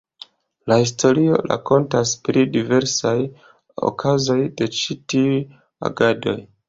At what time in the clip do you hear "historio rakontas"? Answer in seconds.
0.83-2.13